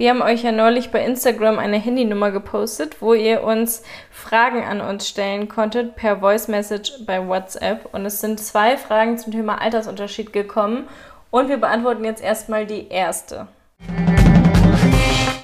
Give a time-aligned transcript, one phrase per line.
[0.00, 4.80] Wir haben euch ja neulich bei Instagram eine Handynummer gepostet, wo ihr uns Fragen an
[4.80, 7.86] uns stellen konntet per Voice Message bei WhatsApp.
[7.92, 10.84] Und es sind zwei Fragen zum Thema Altersunterschied gekommen.
[11.30, 13.46] Und wir beantworten jetzt erstmal die erste.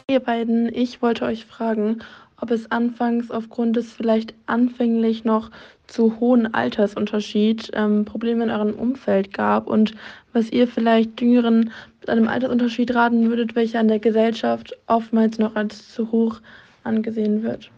[0.09, 1.99] Ihr beiden, ich wollte euch fragen,
[2.41, 5.51] ob es anfangs aufgrund des vielleicht anfänglich noch
[5.87, 9.95] zu hohen Altersunterschied ähm, Probleme in eurem Umfeld gab und
[10.33, 11.73] was ihr vielleicht Jüngeren
[12.09, 16.41] einem Altersunterschied raten würdet, welcher an der Gesellschaft oftmals noch als zu hoch
[16.85, 17.71] angesehen wird.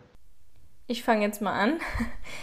[0.90, 1.74] Ich fange jetzt mal an.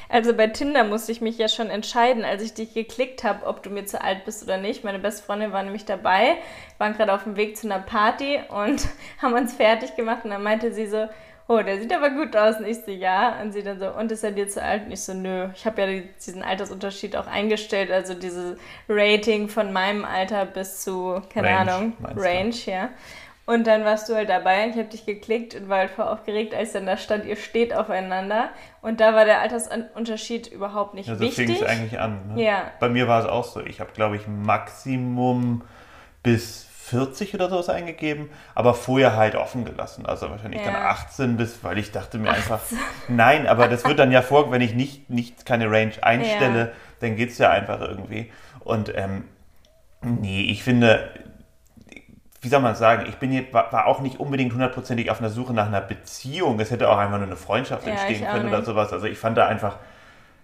[0.08, 3.64] Also bei Tinder musste ich mich ja schon entscheiden, als ich dich geklickt habe, ob
[3.64, 4.84] du mir zu alt bist oder nicht.
[4.84, 6.38] Meine beste Freundin war nämlich dabei,
[6.78, 8.88] waren gerade auf dem Weg zu einer Party und
[9.22, 11.08] haben uns fertig gemacht und dann meinte sie so,
[11.48, 12.58] oh, der sieht aber gut aus.
[12.58, 13.40] Und ich so, ja.
[13.42, 14.86] Und sie dann so, und ist er dir zu alt?
[14.86, 15.50] Und ich so, nö.
[15.56, 18.58] Ich habe ja diesen Altersunterschied auch eingestellt, also dieses
[18.90, 22.72] Rating von meinem Alter bis zu, keine Range, Ahnung, Range, du?
[22.72, 22.90] ja.
[23.48, 26.56] Und dann warst du halt dabei, ich habe dich geklickt und war halt voll aufgeregt,
[26.56, 28.50] als dann da stand, ihr steht aufeinander.
[28.82, 31.50] Und da war der Altersunterschied überhaupt nicht ja, so wichtig.
[31.50, 32.34] So fing es eigentlich an.
[32.34, 32.44] Ne?
[32.44, 32.72] Ja.
[32.80, 33.62] Bei mir war es auch so.
[33.62, 35.62] Ich habe, glaube ich, Maximum
[36.24, 40.06] bis 40 oder sowas eingegeben, aber vorher halt offen gelassen.
[40.06, 40.72] Also wahrscheinlich ja.
[40.72, 42.38] dann 18 bis, weil ich dachte mir 18.
[42.38, 42.60] einfach,
[43.08, 46.72] nein, aber das wird dann ja vor, wenn ich nicht, nicht keine Range einstelle, ja.
[47.00, 48.32] dann geht es ja einfach irgendwie.
[48.60, 49.24] Und ähm,
[50.02, 51.10] nee, ich finde,
[52.42, 55.54] wie soll man sagen, ich bin hier, war, auch nicht unbedingt hundertprozentig auf einer Suche
[55.54, 56.60] nach einer Beziehung.
[56.60, 58.94] Es hätte auch einfach nur eine Freundschaft ja, entstehen können oder sowas.
[58.94, 59.78] Also ich fand da einfach.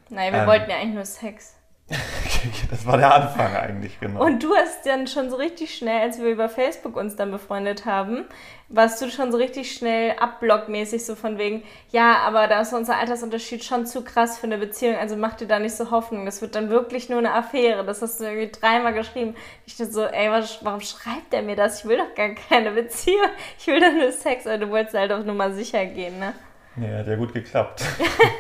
[0.10, 1.56] Nein, wir ähm, wollten ja eigentlich nur Sex.
[2.70, 4.24] das war der Anfang eigentlich, genau.
[4.24, 7.86] Und du hast dann schon so richtig schnell, als wir über Facebook uns dann befreundet
[7.86, 8.26] haben,
[8.70, 12.98] warst du schon so richtig schnell abblockmäßig so von wegen, ja, aber da ist unser
[12.98, 16.42] Altersunterschied schon zu krass für eine Beziehung, also mach dir da nicht so Hoffnung, das
[16.42, 17.84] wird dann wirklich nur eine Affäre.
[17.84, 19.36] Das hast du irgendwie dreimal geschrieben.
[19.66, 20.30] Ich dachte so, ey,
[20.62, 21.80] warum schreibt er mir das?
[21.80, 25.12] Ich will doch gar keine Beziehung, ich will doch nur Sex, aber du wolltest halt
[25.12, 26.34] auf Nummer sicher gehen, ne?
[26.78, 27.84] Ja, hat ja gut geklappt.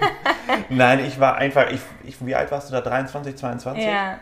[0.69, 2.81] Nein, ich war einfach, ich, ich, wie alt warst du da?
[2.81, 3.83] 23, 22?
[3.83, 4.19] Ja.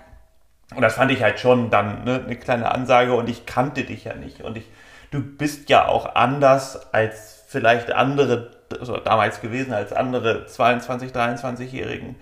[0.75, 4.05] Und das fand ich halt schon dann ne, eine kleine Ansage und ich kannte dich
[4.05, 4.41] ja nicht.
[4.41, 4.65] Und ich,
[5.11, 12.15] du bist ja auch anders als vielleicht andere, also damals gewesen, als andere 22, 23-Jährigen.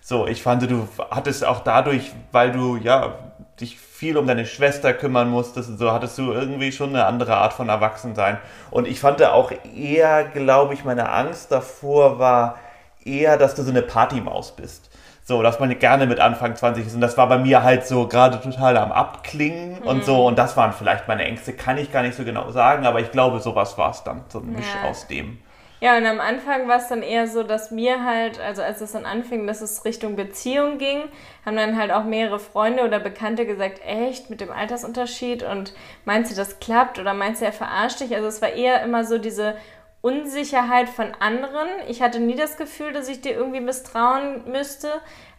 [0.00, 3.18] So, ich fand, du hattest auch dadurch, weil du ja
[3.60, 7.36] dich viel um deine Schwester kümmern musstest und so, hattest du irgendwie schon eine andere
[7.36, 8.38] Art von Erwachsensein.
[8.70, 12.56] Und ich fand auch eher, glaube ich, meine Angst davor war
[13.04, 14.88] eher, dass du so eine Partymaus bist.
[15.22, 16.94] So, dass man gerne mit Anfang 20 ist.
[16.94, 19.86] Und das war bei mir halt so gerade total am Abklingen mhm.
[19.86, 20.26] und so.
[20.26, 23.12] Und das waren vielleicht meine Ängste, kann ich gar nicht so genau sagen, aber ich
[23.12, 24.88] glaube, sowas war es dann, so ein Misch ja.
[24.88, 25.40] aus dem.
[25.82, 28.92] Ja, und am Anfang war es dann eher so, dass mir halt, also als es
[28.92, 31.04] dann anfing, dass es Richtung Beziehung ging,
[31.46, 35.42] haben dann halt auch mehrere Freunde oder Bekannte gesagt, echt, mit dem Altersunterschied?
[35.42, 35.72] Und
[36.04, 36.98] meinst du, das klappt?
[36.98, 38.14] Oder meinst du, er verarscht dich?
[38.14, 39.56] Also es war eher immer so diese
[40.02, 41.68] Unsicherheit von anderen.
[41.88, 44.88] Ich hatte nie das Gefühl, dass ich dir irgendwie misstrauen müsste,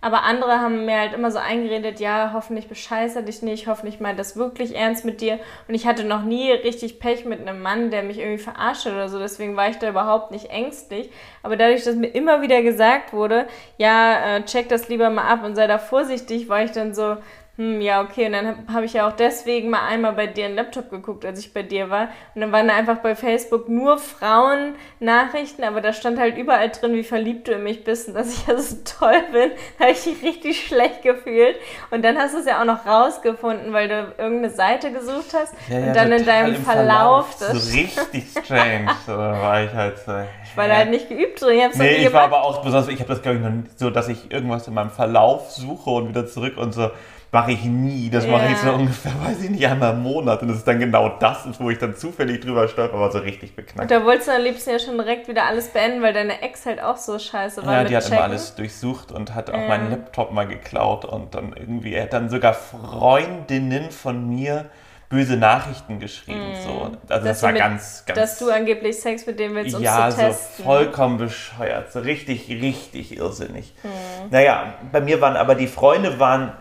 [0.01, 4.19] aber andere haben mir halt immer so eingeredet, ja, hoffentlich bescheiße dich nicht, hoffentlich meint
[4.19, 5.39] das wirklich ernst mit dir.
[5.67, 9.09] Und ich hatte noch nie richtig Pech mit einem Mann, der mich irgendwie verarscht oder
[9.09, 11.09] so, deswegen war ich da überhaupt nicht ängstlich.
[11.41, 13.47] Aber dadurch, dass mir immer wieder gesagt wurde,
[13.77, 17.17] ja, äh, check das lieber mal ab und sei da vorsichtig, war ich dann so,
[17.57, 18.27] hm, ja, okay.
[18.27, 21.25] Und dann habe hab ich ja auch deswegen mal einmal bei dir einen Laptop geguckt,
[21.25, 22.07] als ich bei dir war.
[22.33, 26.93] Und dann waren da einfach bei Facebook nur Frauen-Nachrichten, aber da stand halt überall drin,
[26.93, 29.51] wie verliebt du in mich bist und dass ich ja so toll bin.
[29.77, 31.57] Da habe ich mich richtig schlecht gefühlt.
[31.91, 35.53] Und dann hast du es ja auch noch rausgefunden, weil du irgendeine Seite gesucht hast.
[35.67, 37.35] Ja, ja, und dann in deinem Verlauf.
[37.35, 38.87] Verlauf das so richtig strange.
[39.05, 40.13] so, da war ich halt so.
[40.45, 41.69] Ich war da halt nicht geübt drin.
[41.71, 43.89] Ich nee, ich war aber auch besonders, ich habe das glaube ich noch nicht so,
[43.89, 46.91] dass ich irgendwas in meinem Verlauf suche und wieder zurück und so
[47.31, 48.09] mache ich nie.
[48.09, 48.31] Das ja.
[48.31, 50.41] mache ich so ungefähr, weiß ich nicht, einmal im Monat.
[50.41, 53.55] Und das ist dann genau das, wo ich dann zufällig drüber stolper, aber so richtig
[53.55, 53.79] beknackt.
[53.79, 56.65] Und da wolltest du am liebsten ja schon direkt wieder alles beenden, weil deine Ex
[56.65, 57.73] halt auch so scheiße war.
[57.73, 58.17] Ja, die hat Checken.
[58.17, 59.67] immer alles durchsucht und hat auch ähm.
[59.67, 64.69] meinen Laptop mal geklaut und dann irgendwie, er hat dann sogar Freundinnen von mir
[65.07, 66.39] böse Nachrichten geschrieben.
[66.39, 66.63] Mm.
[66.63, 66.71] So.
[66.83, 68.17] Also dass das war mit, ganz, ganz.
[68.17, 70.25] Dass du angeblich Sex mit dem willst, um ja, zu testen.
[70.25, 71.91] Ja, so vollkommen bescheuert.
[71.91, 73.73] So richtig, richtig irrsinnig.
[73.83, 73.87] Mm.
[74.31, 76.53] Naja, bei mir waren aber die Freunde waren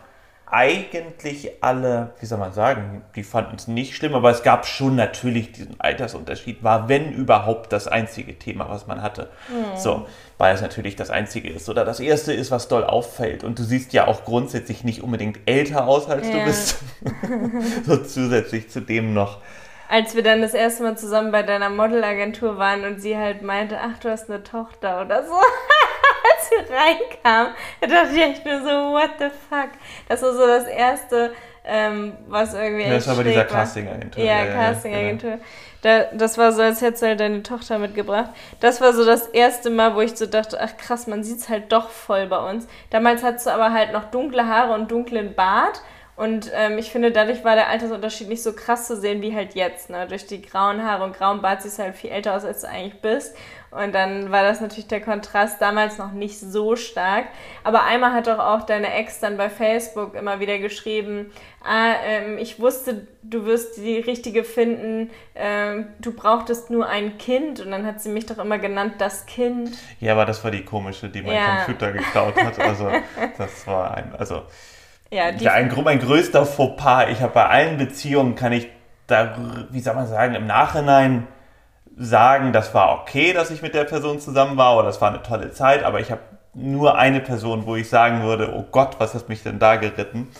[0.52, 4.96] eigentlich alle, wie soll man sagen, die fanden es nicht schlimm, aber es gab schon
[4.96, 9.28] natürlich diesen Altersunterschied, war wenn überhaupt das einzige Thema, was man hatte.
[9.48, 9.76] Mhm.
[9.76, 10.06] So,
[10.38, 13.44] weil es natürlich das einzige ist oder das erste ist, was doll auffällt.
[13.44, 16.38] Und du siehst ja auch grundsätzlich nicht unbedingt älter aus, als ja.
[16.38, 16.78] du bist.
[17.86, 19.38] so zusätzlich zu dem noch.
[19.88, 23.78] Als wir dann das erste Mal zusammen bei deiner Modelagentur waren und sie halt meinte,
[23.82, 25.34] ach, du hast eine Tochter oder so.
[26.36, 29.70] als sie reinkam, da dachte ich echt nur so, what the fuck.
[30.08, 31.32] Das war so das erste,
[31.64, 32.84] ähm, was irgendwie.
[32.84, 34.22] Ja, das war bei dieser Casting-Agentur.
[34.22, 35.30] Ja, ja Casting-Agentur.
[35.30, 35.38] Ja,
[35.82, 38.30] Da, das war so, als hättest du halt deine Tochter mitgebracht.
[38.60, 41.48] Das war so das erste Mal, wo ich so dachte, ach krass, man sieht es
[41.48, 42.66] halt doch voll bei uns.
[42.90, 45.82] Damals hattest du aber halt noch dunkle Haare und dunklen Bart.
[46.20, 49.54] Und ähm, ich finde, dadurch war der Altersunterschied nicht so krass zu sehen wie halt
[49.54, 49.88] jetzt.
[49.88, 50.06] Ne?
[50.06, 52.68] Durch die grauen Haare und grauen Bart siehst du halt viel älter aus, als du
[52.68, 53.34] eigentlich bist.
[53.70, 57.28] Und dann war das natürlich der Kontrast damals noch nicht so stark.
[57.64, 61.32] Aber einmal hat doch auch deine Ex dann bei Facebook immer wieder geschrieben,
[61.64, 67.60] ah, ähm, ich wusste, du wirst die richtige finden, ähm, du brauchtest nur ein Kind.
[67.60, 69.70] Und dann hat sie mich doch immer genannt, das Kind.
[70.00, 71.64] Ja, aber das war die komische, die mein ja.
[71.64, 72.58] Computer geklaut hat.
[72.58, 72.90] Also
[73.38, 74.42] das war ein, also
[75.10, 77.08] ja, ja ein, mein größter Fauxpas.
[77.10, 78.68] Ich habe bei allen Beziehungen, kann ich
[79.06, 79.36] da,
[79.70, 81.26] wie soll man sagen, im Nachhinein
[81.96, 85.22] sagen, das war okay, dass ich mit der Person zusammen war oder das war eine
[85.22, 86.20] tolle Zeit, aber ich habe
[86.54, 90.28] nur eine Person, wo ich sagen würde, oh Gott, was hat mich denn da geritten?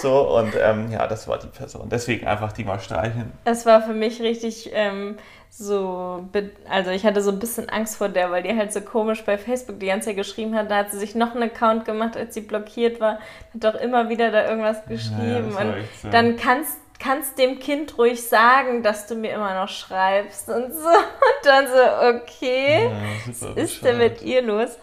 [0.00, 1.88] So, und ähm, ja, das war die Person.
[1.88, 3.32] Deswegen einfach die mal streicheln.
[3.44, 5.16] Es war für mich richtig ähm,
[5.50, 6.28] so,
[6.68, 9.38] also ich hatte so ein bisschen Angst vor der, weil die halt so komisch bei
[9.38, 10.70] Facebook die ganze Zeit geschrieben hat.
[10.70, 13.14] Da hat sie sich noch einen Account gemacht, als sie blockiert war,
[13.54, 15.52] hat doch immer wieder da irgendwas geschrieben.
[15.52, 16.08] Ja, und so.
[16.10, 20.88] dann kannst kannst dem Kind ruhig sagen, dass du mir immer noch schreibst und so.
[20.88, 22.90] Und dann so, okay,
[23.26, 24.76] was ist denn mit ihr los?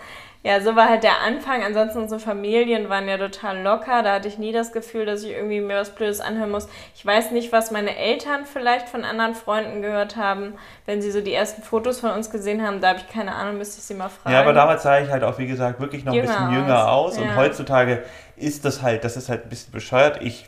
[0.46, 1.64] Ja, so war halt der Anfang.
[1.64, 4.04] Ansonsten unsere Familien waren ja total locker.
[4.04, 6.68] Da hatte ich nie das Gefühl, dass ich irgendwie mir was Blödes anhören muss.
[6.94, 10.54] Ich weiß nicht, was meine Eltern vielleicht von anderen Freunden gehört haben,
[10.86, 12.80] wenn sie so die ersten Fotos von uns gesehen haben.
[12.80, 14.36] Da habe ich keine Ahnung, müsste ich sie mal fragen.
[14.36, 16.92] Ja, aber damals sah ich halt auch, wie gesagt, wirklich noch jünger ein bisschen jünger
[16.92, 17.14] aus.
[17.14, 17.18] aus.
[17.18, 17.36] Und ja.
[17.38, 18.04] heutzutage
[18.36, 20.22] ist das halt, das ist halt ein bisschen bescheuert.
[20.22, 20.48] Ich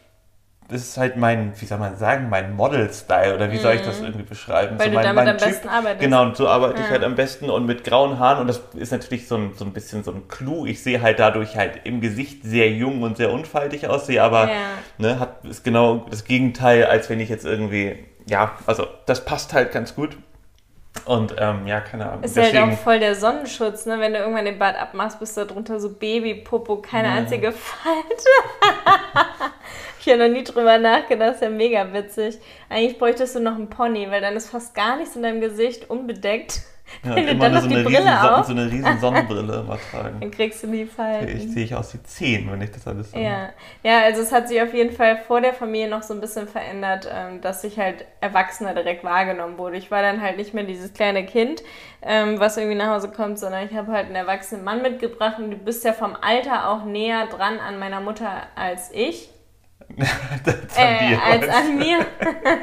[0.70, 4.00] das ist halt mein, wie soll man sagen, mein Model-Style oder wie soll ich das
[4.00, 4.08] mhm.
[4.08, 4.78] irgendwie beschreiben?
[4.78, 6.02] Weil so du mein, damit mein am typ, besten arbeitest.
[6.02, 6.86] Genau, und so arbeite ja.
[6.86, 9.64] ich halt am besten und mit grauen Haaren und das ist natürlich so ein, so
[9.64, 10.66] ein bisschen so ein Clou.
[10.66, 14.56] Ich sehe halt dadurch halt im Gesicht sehr jung und sehr unfaltig aussehe, aber ja.
[14.98, 19.54] ne, hat, ist genau das Gegenteil, als wenn ich jetzt irgendwie, ja, also das passt
[19.54, 20.18] halt ganz gut.
[21.06, 22.24] Und ähm, ja, keine Ahnung.
[22.24, 24.00] Ist Deswegen, halt auch voll der Sonnenschutz, ne?
[24.00, 27.14] Wenn du irgendwann den Bart abmachst, bist du da drunter so Babypopo, keine ja.
[27.16, 28.97] einzige Falte.
[30.08, 32.40] Ich habe noch nie drüber nachgedacht, das ist ja mega witzig.
[32.70, 35.90] Eigentlich bräuchtest du noch einen Pony, weil dann ist fast gar nichts in deinem Gesicht
[35.90, 36.62] unbedeckt.
[37.04, 38.46] Ja, Wenn du dann noch so die Brille riesen, auf.
[38.46, 40.22] So eine riesen Sonnenbrille mal tragen.
[40.22, 41.28] Dann kriegst du die Falten.
[41.28, 43.50] Ich sehe ich aus wie 10, wenn ich das alles so ja.
[43.84, 46.48] ja, also es hat sich auf jeden Fall vor der Familie noch so ein bisschen
[46.48, 49.76] verändert, ähm, dass ich halt Erwachsener direkt wahrgenommen wurde.
[49.76, 51.62] Ich war dann halt nicht mehr dieses kleine Kind,
[52.02, 55.52] ähm, was irgendwie nach Hause kommt, sondern ich habe halt einen erwachsenen Mann mitgebracht und
[55.52, 59.30] du bist ja vom Alter auch näher dran an meiner Mutter als ich.
[60.78, 62.06] äh, als an mir.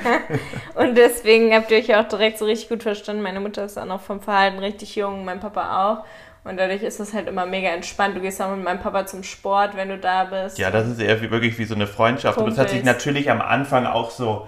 [0.75, 3.23] und deswegen habt ihr euch auch direkt so richtig gut verstanden.
[3.23, 6.05] Meine Mutter ist auch noch vom Verhalten richtig jung, mein Papa auch.
[6.45, 8.17] Und dadurch ist das halt immer mega entspannt.
[8.17, 10.59] Du gehst auch mit meinem Papa zum Sport, wenn du da bist.
[10.59, 12.39] Ja, das ist eher wie, wirklich wie so eine Freundschaft.
[12.39, 14.47] Und das hat sich natürlich am Anfang auch so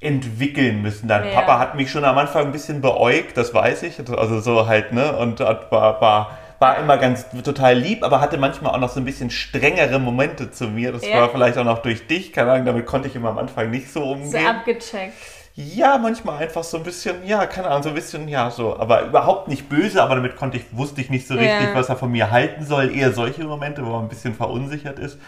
[0.00, 1.06] entwickeln müssen.
[1.06, 1.34] Dein ja.
[1.34, 4.00] Papa hat mich schon am Anfang ein bisschen beäugt, das weiß ich.
[4.10, 5.16] Also so halt, ne?
[5.16, 9.04] Und war, war war immer ganz total lieb, aber hatte manchmal auch noch so ein
[9.04, 10.92] bisschen strengere Momente zu mir.
[10.92, 11.20] Das ja.
[11.20, 13.92] war vielleicht auch noch durch dich, keine Ahnung, damit konnte ich immer am Anfang nicht
[13.92, 14.30] so umgehen.
[14.30, 15.14] So abgecheckt.
[15.60, 19.02] Ja, manchmal einfach so ein bisschen, ja, keine Ahnung, so ein bisschen, ja, so, aber
[19.02, 21.74] überhaupt nicht böse, aber damit konnte ich, wusste ich nicht so richtig, ja.
[21.74, 22.96] was er von mir halten soll.
[22.96, 25.18] Eher solche Momente, wo man ein bisschen verunsichert ist.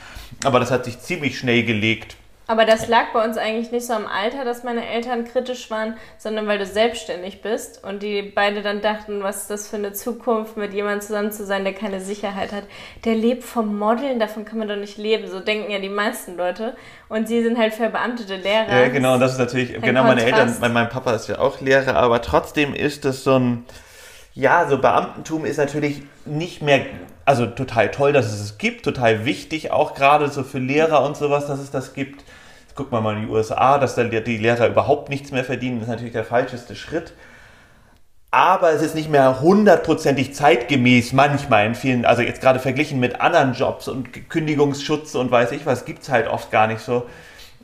[0.45, 2.17] Aber das hat sich ziemlich schnell gelegt.
[2.51, 5.95] Aber das lag bei uns eigentlich nicht so am Alter, dass meine Eltern kritisch waren,
[6.19, 9.93] sondern weil du selbstständig bist und die beide dann dachten, was ist das für eine
[9.93, 12.65] Zukunft, mit jemandem zusammen zu sein, der keine Sicherheit hat.
[13.05, 15.31] Der lebt vom Modeln, davon kann man doch nicht leben.
[15.31, 16.75] So denken ja die meisten Leute.
[17.09, 18.81] Und sie sind halt verbeamtete Lehrer.
[18.81, 20.09] Ja, genau, und das ist natürlich, genau, Kontrast.
[20.09, 23.65] meine Eltern, mein, mein Papa ist ja auch Lehrer, aber trotzdem ist es so ein,
[24.35, 26.87] ja, so Beamtentum ist natürlich nicht mehr,
[27.25, 31.17] also total toll, dass es es gibt, total wichtig, auch gerade so für Lehrer und
[31.17, 32.25] sowas, dass es das gibt
[32.81, 35.89] guck mal mal in die USA, dass da die Lehrer überhaupt nichts mehr verdienen, ist
[35.89, 37.13] natürlich der falscheste Schritt.
[38.31, 43.21] Aber es ist nicht mehr hundertprozentig zeitgemäß manchmal in vielen, also jetzt gerade verglichen mit
[43.21, 47.07] anderen Jobs und Kündigungsschutz und weiß ich was, gibt es halt oft gar nicht so.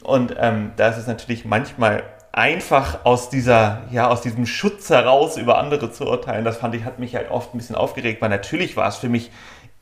[0.03, 2.03] Und ähm, da ist es natürlich manchmal
[2.37, 6.45] einfach aus dieser, ja, aus diesem Schutz heraus über andere zu urteilen.
[6.45, 9.09] Das fand ich, hat mich halt oft ein bisschen aufgeregt, weil natürlich war es für
[9.09, 9.31] mich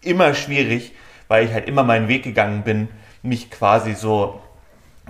[0.00, 0.92] immer schwierig,
[1.26, 2.88] weil ich halt immer meinen Weg gegangen bin,
[3.22, 4.40] mich quasi so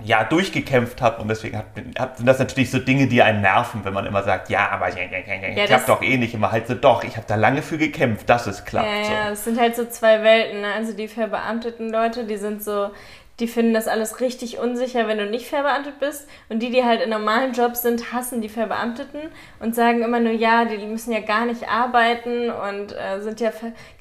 [0.03, 3.85] ja, durchgekämpft habe und deswegen hat, hat, sind das natürlich so Dinge, die einen nerven,
[3.85, 6.67] wenn man immer sagt, ja, aber ich, ich, ich habe doch eh nicht immer halt
[6.67, 8.87] so, doch, ich habe da lange für gekämpft, dass es klappt.
[8.87, 9.11] Ja, so.
[9.11, 10.73] ja, es sind halt so zwei Welten, ne?
[10.73, 12.89] also die verbeamteten Leute, die sind so,
[13.39, 16.27] die finden das alles richtig unsicher, wenn du nicht verbeamtet bist.
[16.47, 19.21] Und die, die halt in normalen Jobs sind, hassen die Verbeamteten
[19.59, 23.51] und sagen immer nur, ja, die müssen ja gar nicht arbeiten und äh, sind ja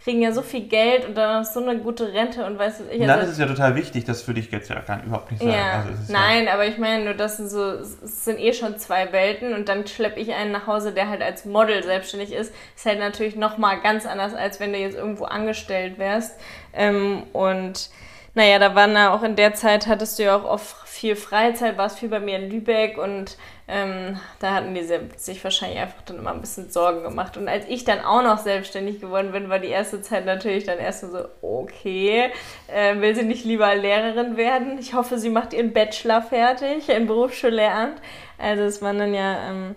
[0.04, 2.84] kriegen ja so viel Geld und dann noch so eine gute Rente und weißt du,
[2.84, 3.00] ich.
[3.00, 5.42] Also, Nein, das ist ja total wichtig, das würde ich jetzt ja gar überhaupt nicht
[5.42, 5.52] sagen.
[5.52, 5.84] Ja.
[5.88, 9.12] Also Nein, ja aber ich meine nur, das sind so, es sind eh schon zwei
[9.12, 12.54] Welten und dann schleppe ich einen nach Hause, der halt als Model selbstständig ist.
[12.76, 16.38] Ist halt natürlich nochmal ganz anders, als wenn du jetzt irgendwo angestellt wärst.
[16.74, 17.88] Ähm, und
[18.34, 21.78] naja, da waren ja auch in der Zeit, hattest du ja auch oft viel Freizeit,
[21.78, 23.36] warst viel bei mir in Lübeck und
[23.68, 24.82] ähm, da hatten die
[25.16, 27.36] sich wahrscheinlich einfach dann immer ein bisschen Sorgen gemacht.
[27.36, 30.78] Und als ich dann auch noch selbstständig geworden bin, war die erste Zeit natürlich dann
[30.78, 32.30] erst so, okay,
[32.66, 34.78] äh, will sie nicht lieber Lehrerin werden?
[34.78, 38.00] Ich hoffe, sie macht ihren Bachelor fertig, ein Berufsschullehramt.
[38.38, 39.76] Also es waren dann ja, ähm,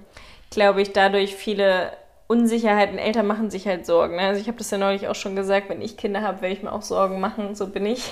[0.49, 1.91] glaube ich, dadurch viele
[2.27, 4.17] Unsicherheiten, Eltern machen sich halt Sorgen.
[4.17, 4.23] Ne?
[4.23, 6.61] Also ich habe das ja neulich auch schon gesagt, wenn ich Kinder habe, werde ich
[6.61, 8.11] mir auch Sorgen machen, so bin ich.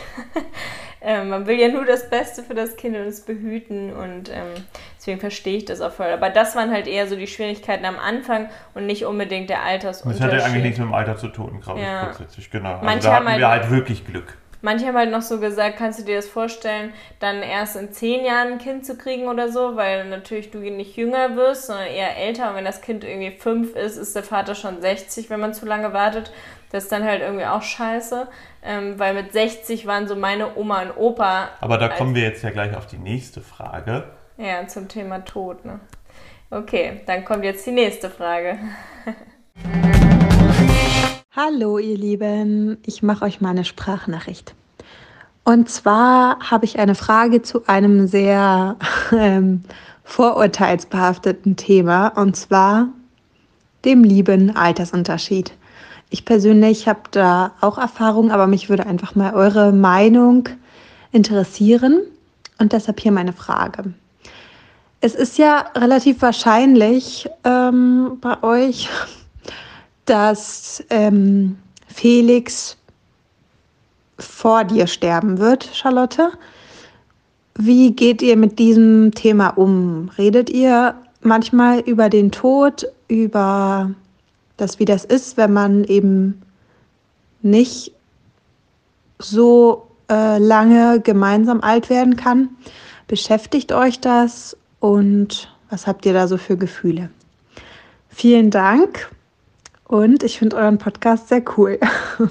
[1.02, 4.64] ähm, man will ja nur das Beste für das Kind und es behüten und ähm,
[4.98, 6.08] deswegen verstehe ich das auch voll.
[6.08, 10.24] Aber das waren halt eher so die Schwierigkeiten am Anfang und nicht unbedingt der Altersunterschied.
[10.24, 12.06] Das hat ja eigentlich nichts mit dem Alter zu tun, glaube ich, ja.
[12.06, 12.76] grundsätzlich, genau.
[12.76, 14.38] Also Manche da hatten halt, wir halt wirklich Glück.
[14.66, 18.26] Manche haben halt noch so gesagt, kannst du dir das vorstellen, dann erst in zehn
[18.26, 22.18] Jahren ein Kind zu kriegen oder so, weil natürlich du nicht jünger wirst, sondern eher
[22.18, 22.50] älter.
[22.50, 25.68] Und wenn das Kind irgendwie fünf ist, ist der Vater schon 60, wenn man zu
[25.68, 26.34] lange wartet.
[26.72, 28.28] Das ist dann halt irgendwie auch scheiße,
[28.64, 31.50] ähm, weil mit 60 waren so meine Oma und Opa.
[31.62, 34.06] Aber da kommen wir jetzt ja gleich auf die nächste Frage.
[34.38, 35.80] Ja, zum Thema Tod, ne?
[36.50, 38.58] Okay, dann kommt jetzt die nächste Frage.
[41.38, 44.56] Hallo ihr Lieben, ich mache euch mal eine Sprachnachricht.
[45.44, 48.78] Und zwar habe ich eine Frage zu einem sehr
[49.12, 49.62] ähm,
[50.06, 52.88] vorurteilsbehafteten Thema, und zwar
[53.84, 55.52] dem lieben Altersunterschied.
[56.10, 60.48] Ich persönlich habe da auch Erfahrung, aber mich würde einfach mal eure Meinung
[61.12, 62.00] interessieren
[62.60, 63.94] und deshalb hier meine Frage.
[65.02, 68.88] Es ist ja relativ wahrscheinlich ähm, bei euch,
[70.06, 71.58] dass ähm,
[71.88, 72.78] Felix
[74.18, 76.32] vor dir sterben wird, Charlotte.
[77.58, 80.10] Wie geht ihr mit diesem Thema um?
[80.18, 83.92] Redet ihr manchmal über den Tod, über
[84.58, 86.42] das, wie das ist, wenn man eben
[87.42, 87.92] nicht
[89.20, 92.50] so äh, lange gemeinsam alt werden kann?
[93.08, 97.10] Beschäftigt euch das und was habt ihr da so für Gefühle?
[98.10, 99.10] Vielen Dank
[99.86, 101.80] und ich finde euren Podcast sehr cool.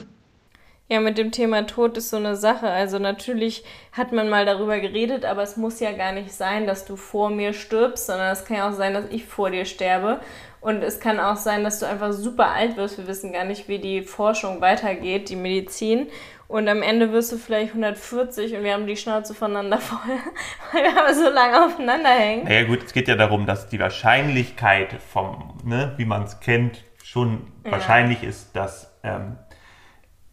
[0.90, 2.68] Ja, mit dem Thema Tod ist so eine Sache.
[2.68, 6.84] Also natürlich hat man mal darüber geredet, aber es muss ja gar nicht sein, dass
[6.84, 10.20] du vor mir stirbst, sondern es kann ja auch sein, dass ich vor dir sterbe.
[10.60, 12.98] Und es kann auch sein, dass du einfach super alt wirst.
[12.98, 16.08] Wir wissen gar nicht, wie die Forschung weitergeht, die Medizin.
[16.48, 19.98] Und am Ende wirst du vielleicht 140 und wir haben die Schnauze voneinander voll,
[20.72, 22.44] weil wir aber so lange aufeinander hängen.
[22.44, 26.84] Naja gut, es geht ja darum, dass die Wahrscheinlichkeit vom, ne, wie man es kennt,
[27.14, 27.70] schon ja.
[27.70, 29.36] wahrscheinlich ist, dass ähm,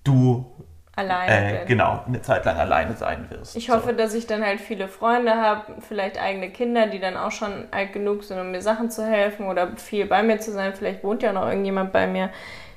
[0.04, 0.52] du
[0.96, 3.56] alleine äh, genau eine Zeit lang alleine sein wirst.
[3.56, 3.96] Ich hoffe, so.
[3.96, 7.94] dass ich dann halt viele Freunde habe, vielleicht eigene Kinder, die dann auch schon alt
[7.94, 10.74] genug sind, um mir Sachen zu helfen oder viel bei mir zu sein.
[10.74, 12.32] Vielleicht wohnt ja noch irgendjemand bei mir.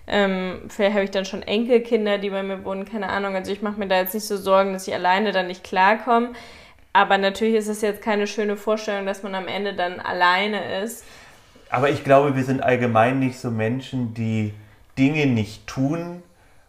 [0.06, 3.34] Ähm, vielleicht habe ich dann schon Enkelkinder, die bei mir wohnen, keine Ahnung.
[3.34, 6.32] Also ich mache mir da jetzt nicht so Sorgen, dass ich alleine dann nicht klarkomme.
[6.92, 11.06] Aber natürlich ist es jetzt keine schöne Vorstellung, dass man am Ende dann alleine ist.
[11.74, 14.54] Aber ich glaube, wir sind allgemein nicht so Menschen, die
[14.96, 16.22] Dinge nicht tun,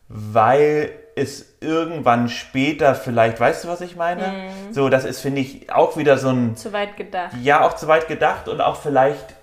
[0.07, 4.23] weil es irgendwann später vielleicht, weißt du, was ich meine?
[4.23, 4.73] Mhm.
[4.73, 6.55] So, das ist, finde ich, auch wieder so ein.
[6.55, 7.35] Zu weit gedacht.
[7.43, 9.35] Ja, auch zu weit gedacht und auch vielleicht,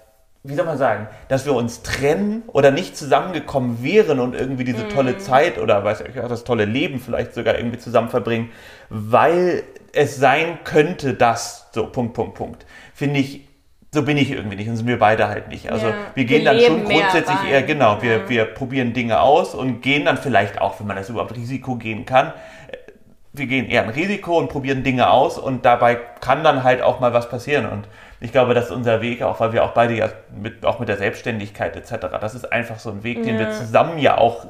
[0.42, 4.86] wie soll man sagen, dass wir uns trennen oder nicht zusammengekommen wären und irgendwie diese
[4.86, 4.88] mhm.
[4.88, 8.50] tolle Zeit oder weiß ich, das tolle Leben vielleicht sogar irgendwie zusammen verbringen,
[8.90, 12.66] weil es sein könnte, dass, so, Punkt, Punkt, Punkt.
[12.94, 13.42] Finde ich
[13.94, 15.70] so bin ich irgendwie nicht und sind wir beide halt nicht.
[15.70, 18.28] Also ja, wir gehen wir dann schon grundsätzlich eher, genau, wir, ja.
[18.28, 22.06] wir probieren Dinge aus und gehen dann vielleicht auch, wenn man das überhaupt Risiko gehen
[22.06, 22.28] kann,
[22.68, 22.76] äh,
[23.34, 27.00] wir gehen eher ein Risiko und probieren Dinge aus und dabei kann dann halt auch
[27.00, 27.86] mal was passieren und
[28.20, 30.88] ich glaube, das ist unser Weg, auch weil wir auch beide ja mit, auch mit
[30.88, 33.24] der Selbstständigkeit etc., das ist einfach so ein Weg, ja.
[33.24, 34.46] den wir zusammen ja auch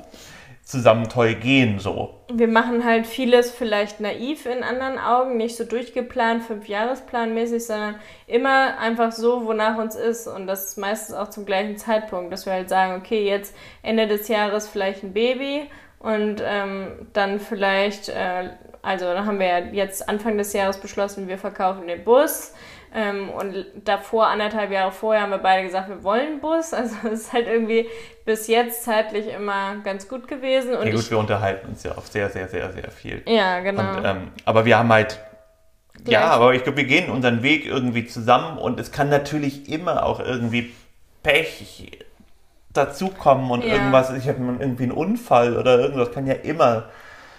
[0.72, 2.14] zusammen toll gehen so.
[2.32, 8.78] Wir machen halt vieles vielleicht naiv in anderen Augen, nicht so durchgeplant, fünfjahresplanmäßig, sondern immer
[8.78, 12.54] einfach so, wonach uns ist und das ist meistens auch zum gleichen Zeitpunkt, dass wir
[12.54, 18.50] halt sagen, okay, jetzt Ende des Jahres vielleicht ein Baby und ähm, dann vielleicht, äh,
[18.80, 22.54] also dann haben wir ja jetzt Anfang des Jahres beschlossen, wir verkaufen den Bus
[22.94, 26.72] ähm, und davor, anderthalb Jahre vorher, haben wir beide gesagt, wir wollen Bus.
[26.74, 27.86] Also es ist halt irgendwie
[28.24, 30.74] bis jetzt zeitlich immer ganz gut gewesen.
[30.74, 33.22] Und ja gut, wir unterhalten uns ja auch sehr, sehr, sehr, sehr viel.
[33.26, 33.96] Ja, genau.
[33.96, 35.20] Und, ähm, aber wir haben halt
[36.04, 36.12] Gleich.
[36.14, 40.04] Ja, aber ich glaube, wir gehen unseren Weg irgendwie zusammen und es kann natürlich immer
[40.04, 40.72] auch irgendwie
[41.22, 41.98] Pech
[42.72, 43.74] dazukommen und ja.
[43.74, 46.84] irgendwas, ich habe irgendwie einen Unfall oder irgendwas, kann ja immer.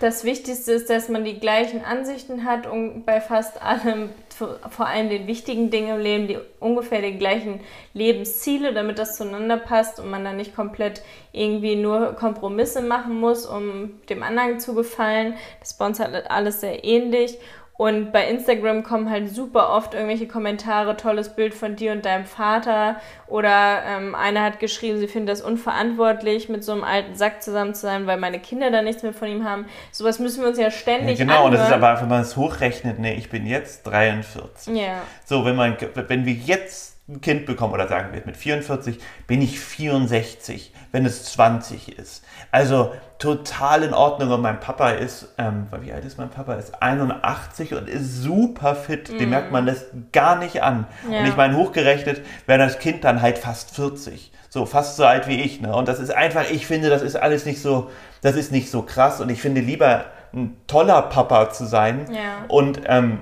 [0.03, 5.07] Das Wichtigste ist, dass man die gleichen Ansichten hat und bei fast allem, vor allem
[5.07, 7.61] den wichtigen Dingen im Leben, die ungefähr die gleichen
[7.93, 13.45] Lebensziele, damit das zueinander passt und man dann nicht komplett irgendwie nur Kompromisse machen muss,
[13.45, 15.35] um dem anderen zu gefallen.
[15.61, 17.37] Das bei uns halt alles sehr ähnlich
[17.75, 22.25] und bei Instagram kommen halt super oft irgendwelche Kommentare, tolles Bild von dir und deinem
[22.25, 22.97] Vater.
[23.27, 27.73] Oder ähm, einer hat geschrieben, sie findet das unverantwortlich, mit so einem alten Sack zusammen
[27.73, 29.65] zu sein, weil meine Kinder da nichts mehr von ihm haben.
[29.91, 31.53] Sowas müssen wir uns ja ständig ja, Genau, anhören.
[31.53, 34.75] und das ist aber, wenn man es hochrechnet, ne, ich bin jetzt 43.
[34.75, 35.01] Ja.
[35.25, 39.41] So, wenn man, wenn wir jetzt ein Kind bekommen, oder sagen wir mit 44, bin
[39.41, 42.23] ich 64, wenn es 20 ist.
[42.51, 44.31] Also total in Ordnung.
[44.31, 46.53] Und mein Papa ist, ähm, wie alt ist mein Papa?
[46.53, 49.11] Ist 81 und ist super fit.
[49.11, 49.17] Mm.
[49.17, 50.85] Dem merkt man das gar nicht an.
[51.09, 51.19] Ja.
[51.19, 54.31] Und ich meine, hochgerechnet wäre das Kind dann halt fast 40.
[54.49, 55.61] So, fast so alt wie ich.
[55.61, 55.75] Ne?
[55.75, 57.89] Und das ist einfach, ich finde, das ist alles nicht so,
[58.21, 59.19] das ist nicht so krass.
[59.19, 62.05] Und ich finde lieber ein toller Papa zu sein.
[62.11, 62.45] Ja.
[62.49, 63.19] Und ähm,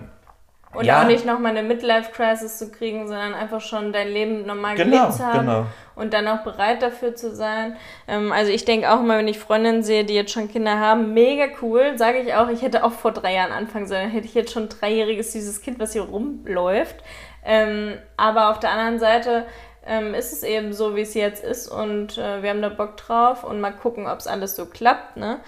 [0.74, 1.02] und ja.
[1.02, 5.14] auch nicht nochmal eine Midlife-Crisis zu kriegen, sondern einfach schon dein Leben normal genau, gelebt
[5.14, 5.66] zu haben genau.
[5.96, 7.76] und dann auch bereit dafür zu sein.
[8.08, 11.14] Ähm, also ich denke auch immer, wenn ich Freundinnen sehe, die jetzt schon Kinder haben,
[11.14, 14.34] mega cool, sage ich auch, ich hätte auch vor drei Jahren anfangen sollen, hätte ich
[14.34, 16.96] jetzt schon ein dreijähriges süßes Kind, was hier rumläuft.
[17.44, 19.46] Ähm, aber auf der anderen Seite
[19.86, 22.98] ähm, ist es eben so, wie es jetzt ist und äh, wir haben da Bock
[22.98, 25.40] drauf und mal gucken, ob es alles so klappt, ne?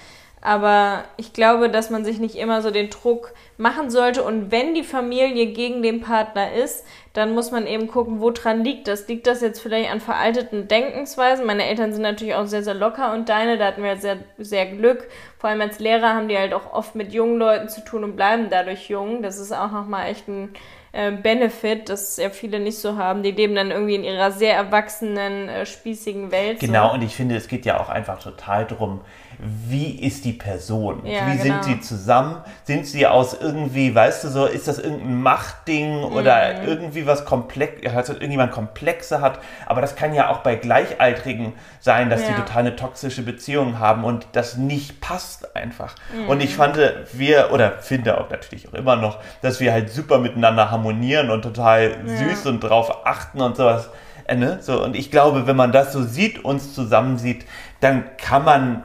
[0.45, 4.23] Aber ich glaube, dass man sich nicht immer so den Druck machen sollte.
[4.23, 8.89] Und wenn die Familie gegen den Partner ist, dann muss man eben gucken, woran liegt
[8.89, 9.07] das.
[9.07, 11.45] Liegt das jetzt vielleicht an veralteten Denkensweisen?
[11.45, 14.65] Meine Eltern sind natürlich auch sehr, sehr locker und deine, da hatten wir sehr, sehr
[14.65, 15.07] Glück.
[15.37, 18.17] Vor allem als Lehrer haben die halt auch oft mit jungen Leuten zu tun und
[18.17, 19.23] bleiben dadurch jung.
[19.23, 20.53] Das ist auch nochmal echt ein
[20.93, 23.23] äh, Benefit, das ja viele nicht so haben.
[23.23, 26.59] Die leben dann irgendwie in ihrer sehr erwachsenen, äh, spießigen Welt.
[26.59, 26.93] Genau, so.
[26.93, 29.01] und ich finde, es geht ja auch einfach total darum,
[29.39, 31.05] wie ist die Person?
[31.05, 31.61] Ja, wie genau.
[31.61, 32.41] sind sie zusammen?
[32.63, 36.67] Sind sie aus irgendwie, weißt du so, ist das irgendein Machtding oder mhm.
[36.67, 39.39] irgendwie was komplex, also irgendjemand Komplexe hat?
[39.65, 42.29] Aber das kann ja auch bei Gleichaltrigen sein, dass ja.
[42.29, 45.95] die total eine toxische Beziehung haben und das nicht passt einfach.
[46.15, 46.29] Mhm.
[46.29, 46.77] Und ich fand,
[47.13, 51.41] wir, oder finde auch natürlich auch immer noch, dass wir halt super miteinander harmonieren und
[51.41, 52.17] total ja.
[52.17, 53.89] süß und drauf achten und sowas.
[54.25, 54.59] Äh, ne?
[54.61, 57.45] So, und ich glaube, wenn man das so sieht, uns zusammen sieht,
[57.79, 58.83] dann kann man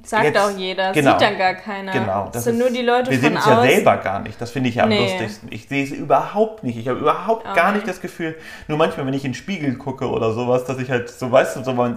[0.00, 1.92] Sagt jetzt, auch jeder, genau, sieht dann gar keiner.
[1.92, 2.24] Genau.
[2.26, 4.40] Das, das sind ist, nur die Leute Wir sehen es ja selber gar nicht.
[4.40, 5.02] Das finde ich ja am nee.
[5.02, 5.48] lustigsten.
[5.52, 6.78] Ich sehe es überhaupt nicht.
[6.78, 7.54] Ich habe überhaupt okay.
[7.54, 8.36] gar nicht das Gefühl,
[8.68, 11.56] nur manchmal, wenn ich in den Spiegel gucke oder sowas, dass ich halt so, weißt
[11.56, 11.94] du, so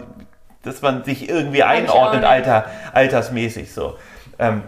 [0.64, 3.98] dass man sich irgendwie einordnet, alter, altersmäßig so.
[4.40, 4.64] Ähm,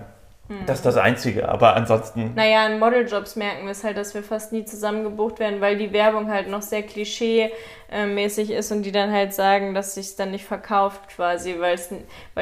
[0.49, 0.65] hm.
[0.65, 2.33] Das ist das Einzige, aber ansonsten.
[2.35, 5.93] Naja, in Modeljobs merken wir es halt, dass wir fast nie zusammengebucht werden, weil die
[5.93, 10.43] Werbung halt noch sehr klischee-mäßig ist und die dann halt sagen, dass sich dann nicht
[10.43, 11.75] verkauft quasi, weil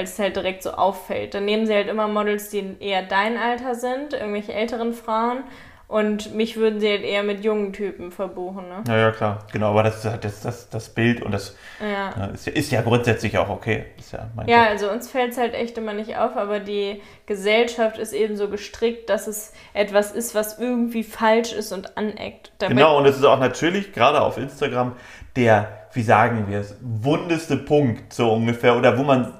[0.03, 1.35] es halt direkt so auffällt.
[1.35, 5.43] Dann nehmen sie halt immer Models, die eher dein Alter sind, irgendwelche älteren Frauen
[5.91, 8.69] und mich würden sie halt eher mit jungen Typen verbuchen.
[8.69, 8.81] Ne?
[8.87, 9.39] Ja, ja, klar.
[9.51, 12.27] Genau, aber das ist halt das, das, das Bild und das ja.
[12.27, 13.87] ist, ist, ja grundsätzlich auch okay.
[13.99, 17.97] Ist ja, ja also uns fällt es halt echt immer nicht auf, aber die Gesellschaft
[17.97, 22.53] ist eben so gestrickt, dass es etwas ist, was irgendwie falsch ist und aneckt.
[22.59, 24.93] Damit genau, und es ist auch natürlich, gerade auf Instagram,
[25.35, 29.33] der, wie sagen wir es, wundeste Punkt so ungefähr, oder wo man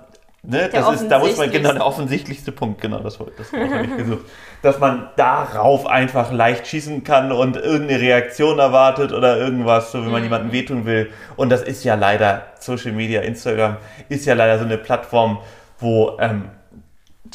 [0.44, 3.98] Ne, das ist, da muss man genau der offensichtlichste Punkt, genau, das, das habe ich
[3.98, 4.26] gesucht.
[4.64, 10.10] Dass man darauf einfach leicht schießen kann und irgendeine Reaktion erwartet oder irgendwas, so wenn
[10.10, 10.26] man mhm.
[10.26, 11.12] jemandem wehtun will.
[11.36, 13.78] Und das ist ja leider, Social Media, Instagram
[14.10, 15.38] ist ja leider so eine Plattform,
[15.80, 16.50] wo ähm,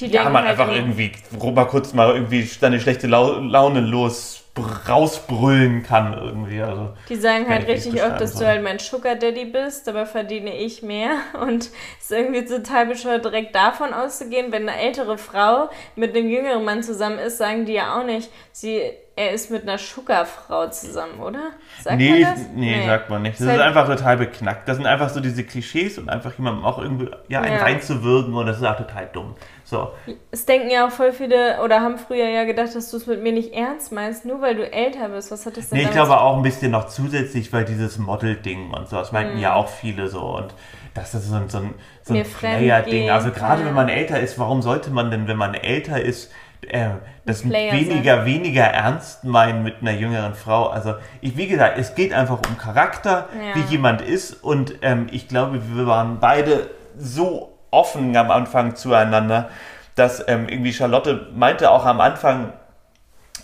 [0.01, 1.13] ja, man halt einfach irgendwie
[1.55, 6.61] mal kurz mal irgendwie seine schlechte Laune los rausbrüllen kann irgendwie.
[6.61, 10.57] Also, die sagen halt richtig oft, dass du halt mein Sugar Daddy bist, dabei verdiene
[10.57, 11.19] ich mehr.
[11.41, 14.53] Und es ist irgendwie total bescheuert, direkt davon auszugehen.
[14.53, 18.31] Wenn eine ältere Frau mit einem jüngeren Mann zusammen ist, sagen die ja auch nicht,
[18.53, 21.53] sie, er ist mit einer Sugar-Frau zusammen, oder?
[21.83, 22.41] Sagt nee, man das?
[22.55, 23.37] Nee, nee, sagt man nicht.
[23.37, 24.69] Das ist, halt einfach total beknackt.
[24.69, 27.63] Das sind einfach so diese Klischees und einfach jemandem auch irgendwie ja, einen ja.
[27.63, 29.35] reinzuwirken und das ist auch total dumm.
[29.65, 29.91] So.
[30.31, 33.23] Es denken ja auch voll viele oder haben früher ja gedacht, dass du es mit
[33.23, 35.31] mir nicht ernst meinst, nur weil du älter bist.
[35.31, 38.71] Was hat das denn Nee, ich glaube auch ein bisschen noch zusätzlich, weil dieses Model-Ding
[38.71, 39.41] und so, das meinten mm.
[39.41, 40.53] ja auch viele so und
[40.93, 43.11] das ist so ein, so ein, so ein Player-Ding.
[43.11, 43.69] Also gerade ja.
[43.69, 46.31] wenn man älter ist, warum sollte man denn, wenn man älter ist,
[46.69, 46.91] äh,
[47.25, 48.27] das weniger, sein.
[48.27, 50.69] weniger ernst meinen mit einer jüngeren Frau.
[50.69, 53.55] Also ich, wie gesagt, es geht einfach um Charakter, ja.
[53.55, 59.49] wie jemand ist und ähm, ich glaube, wir waren beide so offen am Anfang zueinander,
[59.95, 62.53] dass ähm, irgendwie Charlotte meinte auch am Anfang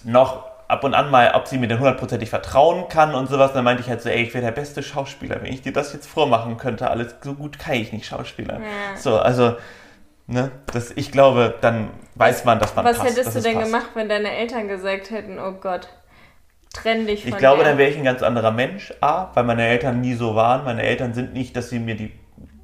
[0.05, 3.51] noch, ab und an mal, ob sie mir denn hundertprozentig vertrauen kann und sowas.
[3.51, 5.73] Und dann meinte ich halt so, ey, ich wäre der beste Schauspieler, wenn ich dir
[5.73, 6.91] das jetzt vormachen könnte.
[6.91, 8.55] Alles so gut kann ich nicht Schauspieler.
[8.55, 8.97] Ja.
[8.97, 9.57] So, also,
[10.33, 13.67] ne, das, ich glaube, dann weiß man, dass man Was passt, hättest du denn passt.
[13.67, 15.89] gemacht, wenn deine Eltern gesagt hätten, oh Gott,
[16.75, 17.71] trenn dich von Ich glaube, der.
[17.71, 20.65] dann wäre ich ein ganz anderer Mensch, A, weil meine Eltern nie so waren.
[20.65, 22.13] Meine Eltern sind nicht, dass sie mir die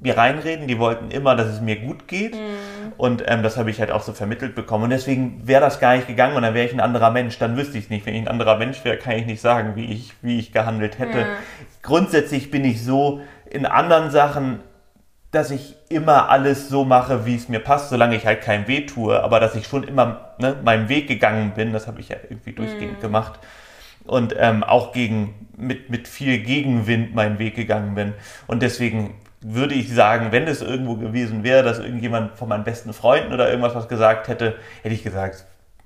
[0.01, 2.33] mir reinreden, die wollten immer, dass es mir gut geht.
[2.33, 2.93] Mhm.
[2.97, 4.85] Und ähm, das habe ich halt auch so vermittelt bekommen.
[4.85, 7.37] Und deswegen wäre das gar nicht gegangen und dann wäre ich ein anderer Mensch.
[7.37, 8.05] Dann wüsste ich es nicht.
[8.05, 10.99] Wenn ich ein anderer Mensch wäre, kann ich nicht sagen, wie ich, wie ich gehandelt
[10.99, 11.19] hätte.
[11.19, 11.27] Ja.
[11.81, 14.59] Grundsätzlich bin ich so in anderen Sachen,
[15.31, 18.85] dass ich immer alles so mache, wie es mir passt, solange ich halt kein Weh
[18.85, 19.21] tue.
[19.21, 22.53] Aber dass ich schon immer ne, meinen Weg gegangen bin, das habe ich ja irgendwie
[22.53, 23.01] durchgehend mhm.
[23.01, 23.39] gemacht.
[24.05, 28.13] Und ähm, auch gegen, mit, mit viel Gegenwind meinen Weg gegangen bin.
[28.47, 32.91] Und deswegen würde ich sagen, wenn es irgendwo gewesen wäre, dass irgendjemand von meinen besten
[32.91, 35.45] Freunden oder irgendwas was gesagt hätte, hätte ich gesagt,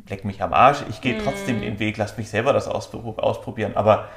[0.09, 1.23] leck mich am Arsch, ich gehe mm.
[1.23, 3.73] trotzdem den Weg, lass mich selber das ausprobieren.
[3.75, 4.07] Aber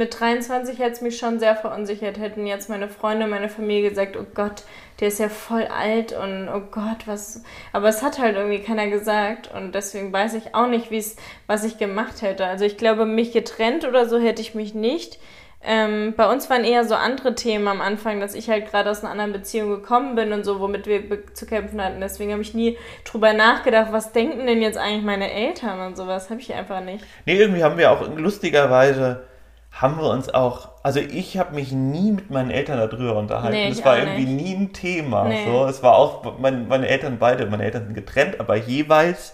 [0.00, 2.18] mit 23 hätte es mich schon sehr verunsichert.
[2.18, 4.62] Hätten jetzt meine Freunde, meine Familie gesagt, oh Gott,
[4.98, 7.42] der ist ja voll alt und oh Gott, was.
[7.74, 10.90] Aber es hat halt irgendwie keiner gesagt und deswegen weiß ich auch nicht,
[11.46, 12.46] was ich gemacht hätte.
[12.46, 15.18] Also ich glaube, mich getrennt oder so hätte ich mich nicht.
[15.62, 19.02] Ähm, bei uns waren eher so andere Themen am Anfang, dass ich halt gerade aus
[19.02, 22.00] einer anderen Beziehung gekommen bin und so, womit wir zu kämpfen hatten.
[22.00, 26.30] Deswegen habe ich nie drüber nachgedacht, was denken denn jetzt eigentlich meine Eltern und sowas.
[26.30, 27.04] Habe ich einfach nicht.
[27.26, 29.26] Nee, irgendwie haben wir auch lustigerweise,
[29.72, 33.56] haben wir uns auch, also ich habe mich nie mit meinen Eltern darüber unterhalten.
[33.56, 34.46] Nee, das war irgendwie nicht.
[34.46, 35.24] nie ein Thema.
[35.24, 35.46] Nee.
[35.46, 35.64] So.
[35.66, 39.32] Es war auch, mein, meine Eltern beide, meine Eltern sind getrennt, aber jeweils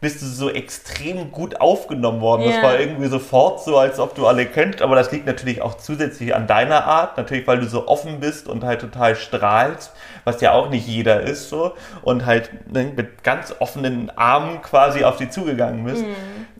[0.00, 2.42] bist du so extrem gut aufgenommen worden.
[2.42, 2.50] Ja.
[2.50, 4.82] Das war irgendwie sofort so, als ob du alle kennst.
[4.82, 7.16] Aber das liegt natürlich auch zusätzlich an deiner Art.
[7.16, 9.92] Natürlich, weil du so offen bist und halt total strahlst,
[10.24, 11.72] was ja auch nicht jeder ist so.
[12.02, 16.04] Und halt ne, mit ganz offenen Armen quasi auf sie zugegangen bist.
[16.04, 16.14] Mhm.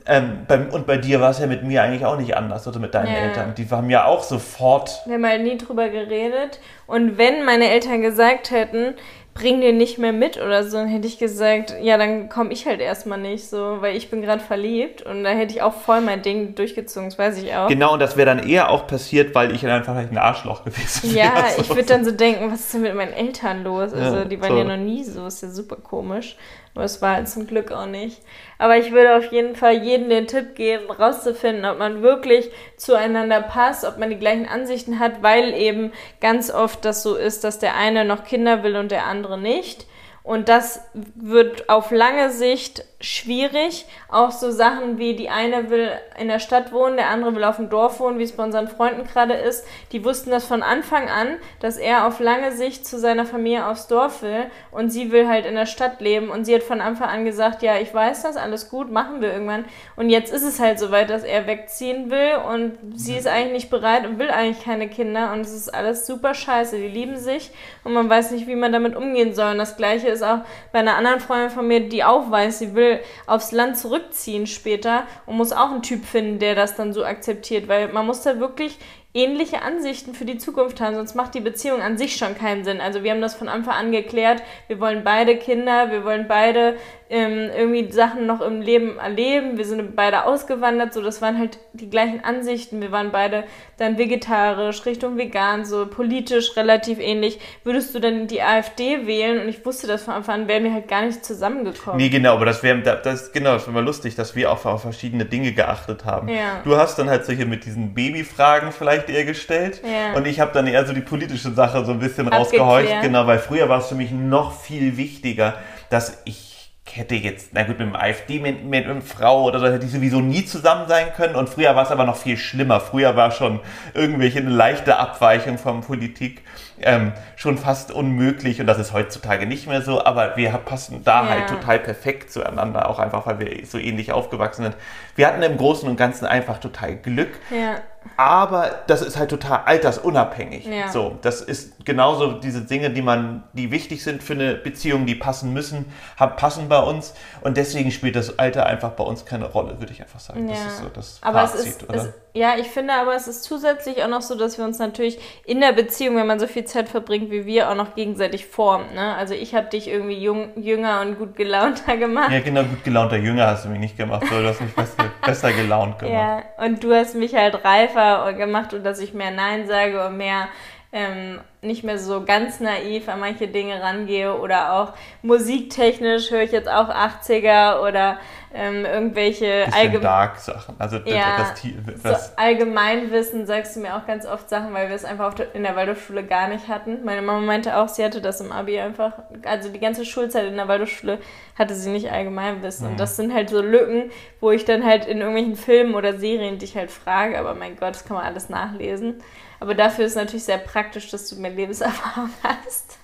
[0.09, 2.79] Ähm, beim, und bei dir war es ja mit mir eigentlich auch nicht anders, oder
[2.79, 3.21] mit deinen ja.
[3.21, 3.55] Eltern.
[3.57, 5.03] Die haben ja auch sofort.
[5.07, 6.61] Wir haben halt nie drüber geredet.
[6.87, 8.95] Und wenn meine Eltern gesagt hätten,
[9.37, 12.66] bring den nicht mehr mit oder so, dann hätte ich gesagt, ja, dann komme ich
[12.66, 16.01] halt erstmal nicht so, weil ich bin gerade verliebt und da hätte ich auch voll
[16.01, 17.69] mein Ding durchgezogen, das weiß ich auch.
[17.69, 21.27] Genau, und das wäre dann eher auch passiert, weil ich einfach ein Arschloch gewesen wäre.
[21.27, 23.92] Ja, ich würde dann so denken, was ist denn mit meinen Eltern los?
[23.92, 24.59] Also, ja, die waren so.
[24.59, 26.37] ja noch nie so, ist ja super komisch.
[26.77, 28.21] Aber es war zum Glück auch nicht.
[28.59, 33.41] Aber ich würde auf jeden Fall jedem den Tipp geben, rauszufinden, ob man wirklich zueinander
[33.41, 37.59] passt, ob man die gleichen Ansichten hat, weil eben ganz oft das so ist, dass
[37.59, 39.87] der eine noch Kinder will und der andere nicht.
[40.27, 40.81] Und das
[41.15, 43.87] wird auf lange Sicht schwierig.
[44.09, 47.57] Auch so Sachen wie die eine will in der Stadt wohnen, der andere will auf
[47.57, 49.65] dem Dorf wohnen, wie es bei unseren Freunden gerade ist.
[49.93, 53.87] Die wussten das von Anfang an, dass er auf lange Sicht zu seiner Familie aufs
[53.87, 56.29] Dorf will und sie will halt in der Stadt leben.
[56.31, 59.33] Und sie hat von Anfang an gesagt, ja, ich weiß das, alles gut, machen wir
[59.33, 59.65] irgendwann.
[59.95, 63.71] Und jetzt ist es halt soweit, dass er wegziehen will und sie ist eigentlich nicht
[63.71, 65.33] bereit und will eigentlich keine Kinder.
[65.33, 66.77] Und es ist alles super scheiße.
[66.79, 67.53] Die lieben sich
[67.85, 69.53] und man weiß nicht, wie man damit umgehen soll.
[69.53, 70.40] Und das gleiche ist auch
[70.72, 75.05] bei einer anderen Freundin von mir, die auch weiß, sie will aufs Land zurückziehen später
[75.26, 78.38] und muss auch einen Typ finden, der das dann so akzeptiert, weil man muss da
[78.38, 78.79] wirklich
[79.16, 82.83] ähnliche Ansichten für die Zukunft haben, sonst macht die Beziehung an sich schon keinen Sinn.
[82.83, 86.76] Also wir haben das von Anfang an geklärt, wir wollen beide Kinder, wir wollen beide
[87.09, 91.59] ähm, irgendwie Sachen noch im Leben erleben, wir sind beide ausgewandert, so das waren halt
[91.73, 93.45] die gleichen Ansichten, wir waren beide
[93.77, 97.38] dann vegetarisch, Richtung vegan, so politisch relativ ähnlich.
[97.62, 99.40] Würdest du denn die AfD wählen?
[99.40, 101.99] Und ich wusste das von Anfang an, wären wir halt gar nicht zusammengekommen.
[101.99, 104.83] Nee, genau, aber das wäre, das, genau, das wäre mal lustig, dass wir auch auf
[104.83, 106.29] verschiedene Dinge geachtet haben.
[106.29, 106.61] Ja.
[106.64, 109.83] Du hast dann halt solche mit diesen Babyfragen vielleicht eher gestellt.
[109.85, 110.16] Ja.
[110.16, 113.03] Und ich habe dann eher so die politische Sache so ein bisschen rausgehorcht.
[113.03, 115.59] Genau, weil früher war es für mich noch viel wichtiger,
[115.90, 116.45] dass ich
[116.94, 119.92] hätte jetzt, na gut, mit dem AfD, mit, mit einer Frau oder so, hätte ich
[119.92, 121.35] sowieso nie zusammen sein können.
[121.35, 122.81] Und früher war es aber noch viel schlimmer.
[122.81, 123.61] Früher war schon
[123.94, 126.42] irgendwelche eine leichte Abweichung von Politik
[126.81, 128.61] ähm, schon fast unmöglich.
[128.61, 130.05] Und das ist heutzutage nicht mehr so.
[130.05, 131.31] Aber wir passen da ja.
[131.31, 134.77] halt total perfekt zueinander, auch einfach, weil wir so ähnlich aufgewachsen sind.
[135.16, 137.31] Wir hatten im Großen und Ganzen einfach total Glück.
[137.51, 137.77] Ja.
[138.16, 140.66] Aber das ist halt total altersunabhängig.
[140.66, 140.88] Ja.
[140.88, 145.14] So, das ist genauso diese Dinge, die man, die wichtig sind für eine Beziehung, die
[145.14, 147.14] passen müssen, passen bei uns.
[147.42, 150.49] Und deswegen spielt das Alter einfach bei uns keine Rolle, würde ich einfach sagen.
[150.49, 150.55] Ja.
[150.55, 151.97] Das ist so das aber Fazit, es ist, oder?
[151.97, 155.19] Es, ja, ich finde aber, es ist zusätzlich auch noch so, dass wir uns natürlich
[155.47, 158.95] in der Beziehung, wenn man so viel Zeit verbringt wie wir, auch noch gegenseitig formen.
[158.95, 159.14] Ne?
[159.14, 162.31] Also ich habe dich irgendwie jung, jünger und gut gelaunter gemacht.
[162.31, 165.53] Ja, genau, gut gelaunter jünger hast du mich nicht gemacht, du hast mich besser, besser
[165.55, 166.12] gelaunt gemacht.
[166.12, 167.95] Ja, und du hast mich halt reifer
[168.37, 170.48] gemacht und dass ich mehr Nein sage und mehr
[170.92, 176.52] ähm, nicht mehr so ganz naiv an manche Dinge rangehe oder auch musiktechnisch höre ich
[176.52, 178.18] jetzt auch 80er oder
[178.57, 180.75] ähm, irgendwelche allgemein Dark Sachen.
[180.79, 184.97] Also ja, das, das so Allgemeinwissen sagst du mir auch ganz oft Sachen, weil wir
[184.97, 187.05] es einfach in der Waldorfschule gar nicht hatten.
[187.05, 189.12] Meine Mama meinte auch, sie hatte das im Abi einfach,
[189.45, 191.19] also die ganze Schulzeit in der Waldorfschule
[191.59, 192.87] hatte sie nicht Allgemeinwissen.
[192.87, 192.92] Mhm.
[192.92, 196.59] Und das sind halt so Lücken, wo ich dann halt in irgendwelchen Filmen oder Serien
[196.59, 199.23] dich halt frage, aber mein Gott, das kann man alles nachlesen.
[199.61, 202.95] Aber dafür ist es natürlich sehr praktisch, dass du mehr Lebenserfahrung hast.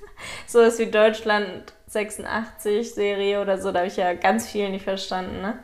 [0.46, 4.84] So ist wie Deutschland 86 Serie oder so, da habe ich ja ganz viel nicht
[4.84, 5.58] verstanden, ne?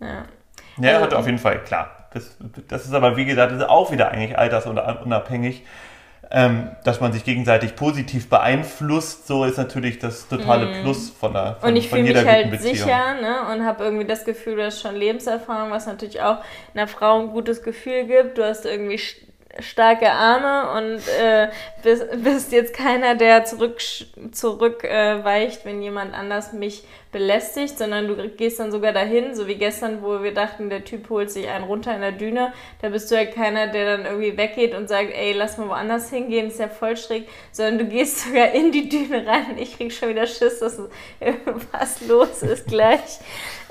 [0.00, 0.24] Ja.
[0.80, 2.08] Ja, also, hat auf jeden Fall, klar.
[2.12, 2.36] Das,
[2.68, 5.64] das ist aber, wie gesagt, auch wieder eigentlich altersunabhängig.
[6.30, 10.82] Ähm, dass man sich gegenseitig positiv beeinflusst, so ist natürlich das totale mm.
[10.82, 12.74] Plus von, der, von, und ich fühle mich halt Beziehung.
[12.74, 13.50] sicher ne?
[13.50, 16.36] und habe irgendwie das Gefühl, du hast schon Lebenserfahrung, was natürlich auch
[16.74, 18.36] einer Frau ein gutes Gefühl gibt.
[18.36, 19.00] Du hast irgendwie
[19.60, 21.48] starke Arme und äh,
[21.82, 23.80] bist, bist jetzt keiner, der zurück,
[24.32, 29.46] zurück äh, weicht, wenn jemand anders mich belästigt, sondern du gehst dann sogar dahin, so
[29.46, 32.52] wie gestern, wo wir dachten, der Typ holt sich einen runter in der Düne.
[32.82, 36.10] Da bist du ja keiner, der dann irgendwie weggeht und sagt, ey, lass mal woanders
[36.10, 39.92] hingehen, ist ja voll schräg, sondern du gehst sogar in die Düne rein ich krieg
[39.92, 40.78] schon wieder Schiss, dass
[41.72, 43.18] was los ist gleich.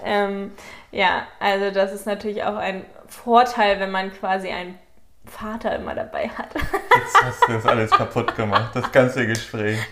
[0.04, 0.52] Ähm,
[0.91, 4.78] ja, also das ist natürlich auch ein Vorteil, wenn man quasi ein
[5.27, 6.55] Vater immer dabei hat.
[6.55, 9.77] Jetzt hast du das alles kaputt gemacht, das ganze Gespräch.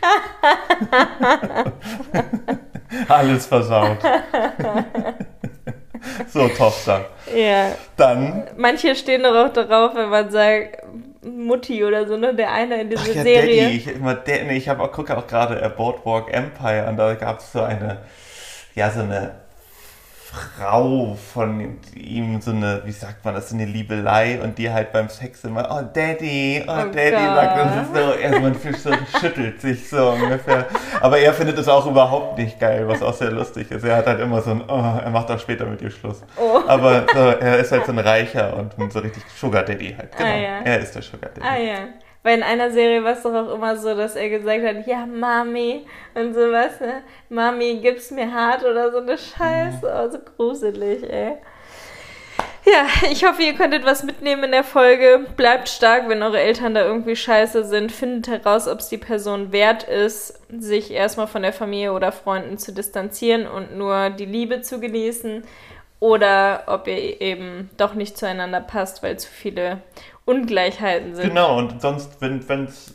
[3.07, 3.97] alles versaut.
[6.27, 7.05] so, Tochter.
[7.35, 7.71] Ja.
[7.97, 8.47] Dann.
[8.57, 10.83] Manche stehen doch auch darauf, wenn man sagt,
[11.23, 12.35] Mutti oder so, ne?
[12.35, 13.63] Der eine in dieser ja, Serie.
[13.63, 13.77] Daddy.
[13.77, 17.61] Ich, immer, nee, ich auch, gucke auch gerade Boardwalk Empire und da gab es so
[17.61, 17.99] eine,
[18.75, 19.44] ja, so eine
[20.35, 24.91] Frau von ihm so eine, wie sagt man das, so eine Liebelei und die halt
[24.91, 29.61] beim Sex immer, oh Daddy, oh, oh Daddy sagt ist so, er, man so, schüttelt
[29.61, 30.65] sich so ungefähr.
[31.01, 33.83] Aber er findet es auch überhaupt nicht geil, was auch sehr lustig ist.
[33.83, 36.21] Er hat halt immer so ein, oh, er macht auch später mit ihr Schluss.
[36.37, 36.61] Oh.
[36.67, 40.15] Aber so, er ist halt so ein Reicher und so richtig Sugar Daddy halt.
[40.17, 40.29] Genau.
[40.29, 40.59] Ah, ja.
[40.63, 41.47] Er ist der Sugar Daddy.
[41.47, 42.04] Ah ja.
[42.25, 45.05] Weil in einer Serie war es doch auch immer so, dass er gesagt hat, ja,
[45.05, 45.85] Mami
[46.15, 47.03] und sowas, ne?
[47.29, 49.81] Mami, gib's mir hart oder so eine Scheiße.
[49.83, 51.37] Oh, so gruselig, ey.
[52.65, 55.27] Ja, ich hoffe, ihr könntet was mitnehmen in der Folge.
[55.37, 57.91] Bleibt stark, wenn eure Eltern da irgendwie scheiße sind.
[57.91, 62.57] Findet heraus, ob es die Person wert ist, sich erstmal von der Familie oder Freunden
[62.57, 65.43] zu distanzieren und nur die Liebe zu genießen.
[65.99, 69.83] Oder ob ihr eben doch nicht zueinander passt, weil zu viele
[70.25, 71.29] Ungleichheiten sind.
[71.29, 72.93] Genau, und sonst, wenn es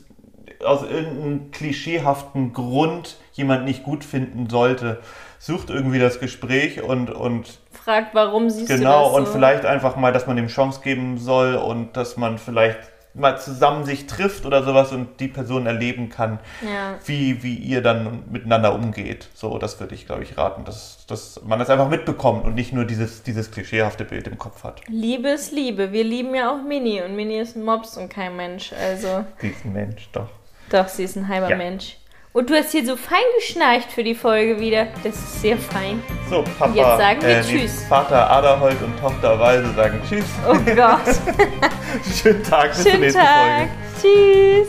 [0.65, 4.99] aus irgendeinem klischeehaften Grund jemand nicht gut finden sollte,
[5.39, 9.65] sucht irgendwie das Gespräch und, und fragt, warum siehst genau, du das Genau, und vielleicht
[9.65, 12.81] einfach mal, dass man dem Chance geben soll und dass man vielleicht
[13.15, 16.95] mal zusammen sich trifft oder sowas und die Person erleben kann, ja.
[17.05, 19.29] wie, wie ihr dann miteinander umgeht.
[19.35, 22.73] So, das würde ich, glaube ich, raten, dass, dass man das einfach mitbekommt und nicht
[22.73, 24.83] nur dieses, dieses klischeehafte Bild im Kopf hat.
[24.89, 25.93] Liebe ist Liebe.
[25.93, 28.73] Wir lieben ja auch Mini und Mini ist ein Mops und kein Mensch.
[28.73, 29.25] Also.
[29.41, 30.29] Sie ist ein Mensch, doch.
[30.71, 31.57] Doch, sie ist ein halber ja.
[31.57, 31.97] Mensch.
[32.33, 34.87] Und du hast hier so fein geschnarcht für die Folge wieder.
[35.03, 36.01] Das ist sehr fein.
[36.29, 36.67] So, Papa.
[36.67, 37.85] Und jetzt sagen wir äh, Tschüss.
[37.89, 40.25] Vater Aderholt und Tochter Weise sagen Tschüss.
[40.49, 41.01] Oh Gott.
[42.23, 43.69] Schönen Tag, bis Schönen zur nächsten Tag.
[44.01, 44.69] Folge.